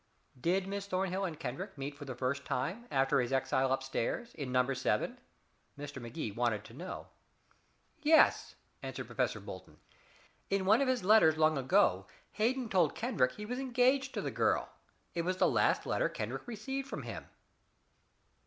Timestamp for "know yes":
6.73-8.55